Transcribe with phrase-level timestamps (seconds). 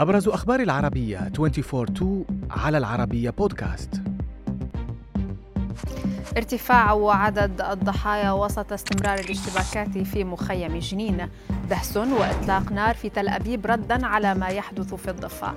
[0.00, 4.02] أبرز أخبار العربية 24 على العربية بودكاست
[6.36, 11.28] ارتفاع عدد الضحايا وسط استمرار الاشتباكات في مخيم جنين
[11.70, 15.54] دهس وإطلاق نار في تل أبيب ردا على ما يحدث في الضفة.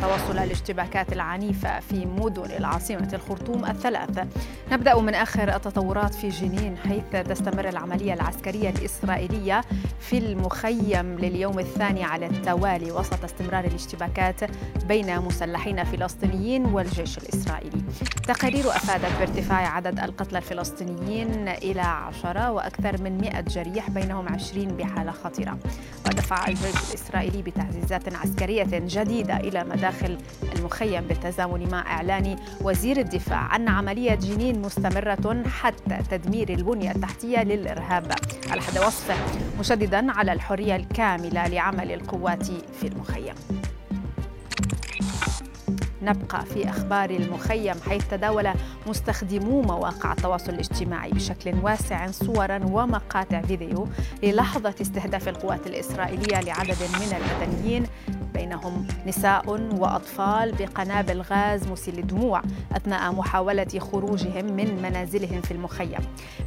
[0.00, 4.26] تواصل الاشتباكات العنيفة في مدن العاصمة الخرطوم الثلاث.
[4.72, 9.60] نبدأ من آخر التطورات في جنين حيث تستمر العملية العسكرية الإسرائيلية
[10.00, 14.40] في المخيم لليوم الثاني على التوالي وسط استمرار الاشتباكات
[14.88, 17.82] بين مسلحين فلسطينيين والجيش الإسرائيلي.
[18.28, 25.12] تقارير أفادت بارتفاع عدد القتلى الفلسطينيين إلى عشرة وأكثر من مئة جريح بينهم عشرين بحالة
[25.12, 25.58] خطيرة.
[26.06, 30.18] ودفع الجيش الإسرائيلي بتعزيزات عسكرية جديدة إلى مداخل
[30.56, 38.12] المخيم بالتزامن مع إعلان وزير الدفاع أن عملية جنين مستمرة حتى تدمير البنية التحتية للإرهاب.
[38.50, 39.16] على حد وصفه
[39.60, 42.46] مشددا على الحرية الكاملة لعمل القوات
[42.80, 43.34] في المخيم.
[46.02, 48.48] نبقى في أخبار المخيم حيث تداول
[48.86, 53.88] مستخدمو مواقع التواصل الاجتماعي بشكل واسع صورا ومقاطع فيديو
[54.22, 57.86] للحظة استهداف القوات الإسرائيلية لعدد من المدنيين
[58.34, 65.98] بينهم نساء وأطفال بقنابل غاز مسيل الدموع أثناء محاولة خروجهم من منازلهم في المخيم.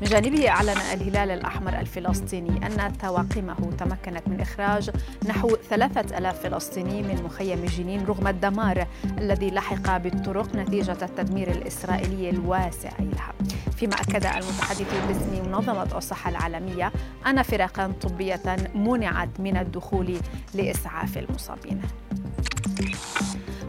[0.00, 4.90] من جانبه أعلن الهلال الأحمر الفلسطيني أن طواقمه تمكنت من إخراج
[5.28, 8.86] نحو ثلاثة ألاف فلسطيني من مخيم جنين رغم الدمار
[9.18, 13.32] الذي لحق بالطرق نتيجة التدمير الإسرائيلي الواسع لها.
[13.76, 16.92] فيما أكد المتحدث باسم منظمة الصحة العالمية
[17.26, 20.16] أن فرقا طبية منعت من الدخول
[20.54, 21.82] لإسعاف المصابين.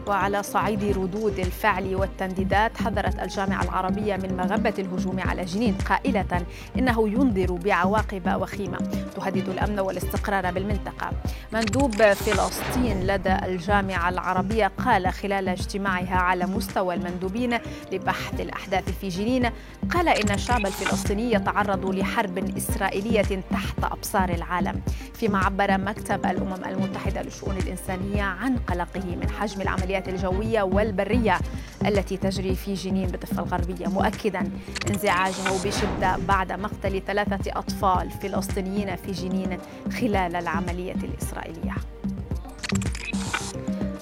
[0.06, 6.46] وعلى صعيد ردود الفعل والتنديدات حذرت الجامعة العربية من مغبة الهجوم على جنين قائلة
[6.78, 8.78] إنه ينذر بعواقب وخيمة
[9.16, 11.10] تهدد الأمن والاستقرار بالمنطقة.
[11.52, 17.58] مندوب فلسطين لدى الجامعة العربية قال خلال اجتماعها على مستوى المندوبين
[17.92, 19.50] لبحث الأحداث في جنين
[19.90, 24.80] قال إن الشعب الفلسطيني يتعرض لحرب إسرائيلية تحت أبصار العالم.
[25.14, 31.38] فيما عبر مكتب الأمم المتحدة للشؤون الإنسانية عن قلقه من حجم العمليات الجوية والبرية
[31.86, 33.86] التي تجري في جنين بالضفة الغربية.
[33.86, 34.50] مؤكدا
[34.90, 39.58] انزعاجه بشدة بعد مقتل ثلاثة أطفال فلسطينيين في جنين
[40.00, 41.74] خلال العملية الإسرائيلية.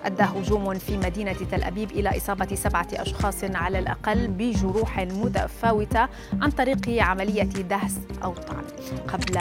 [0.05, 6.09] أدى هجوم في مدينة تل أبيب إلى إصابة سبعة أشخاص على الأقل بجروح متفاوتة
[6.43, 8.65] عن طريق عملية دهس أو طعن.
[9.09, 9.39] قبل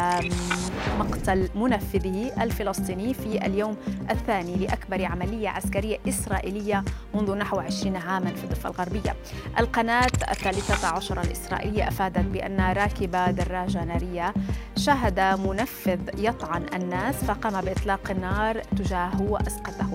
[0.99, 3.77] مقتل منفذه الفلسطيني في اليوم
[4.11, 6.83] الثاني لأكبر عملية عسكرية إسرائيلية
[7.15, 9.15] منذ نحو عشرين عاما في الضفة الغربية.
[9.59, 14.33] القناة الثالثة عشر الإسرائيلية أفادت بأن راكب دراجة نارية
[14.77, 19.89] شاهد منفذ يطعن الناس فقام بإطلاق النار تجاهه وأسقطه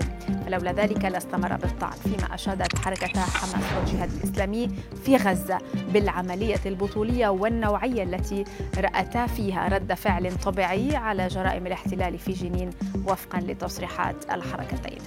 [0.53, 4.69] فلولا ذلك لاستمر بالطعن فيما أشادت حركة حماس والجهاد الإسلامي
[5.05, 5.57] في غزة
[5.93, 8.43] بالعملية البطولية والنوعية التي
[8.77, 12.69] رأتا فيها رد فعل طبيعي على جرائم الاحتلال في جنين
[13.07, 14.99] وفقا لتصريحات الحركتين.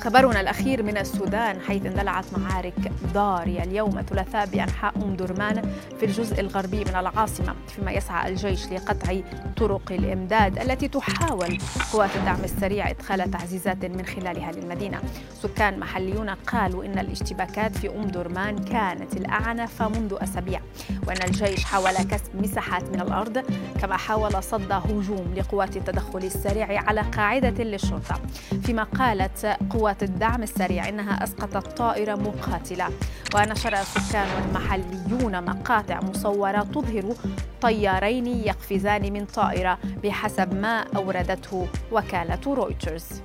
[0.00, 5.62] خبرنا الأخير من السودان حيث اندلعت معارك ضارية اليوم الثلاثاء بأنحاء أم درمان
[6.00, 9.20] في الجزء الغربي من العاصمة فيما يسعى الجيش لقطع
[9.56, 11.58] طرق الإمداد التي تحاول
[11.92, 15.00] قوات الدعم السريع إدخال تعزيزات من خلالها للمدينة.
[15.42, 20.60] سكان محليون قالوا إن الاشتباكات في أم درمان كانت الأعنف منذ أسابيع
[21.06, 23.38] وأن الجيش حاول كسب مساحات من الأرض
[23.80, 28.20] كما حاول صد هجوم لقوات التدخل السريع على قاعدة للشرطة.
[28.62, 32.88] فيما قالت قوات قوات الدعم السريع إنها أسقطت طائرة مقاتلة.
[33.34, 37.14] ونشر السكان المحليون مقاطع مصورة تظهر
[37.60, 43.22] طيارين يقفزان من طائرة بحسب ما أوردته وكالة رويترز.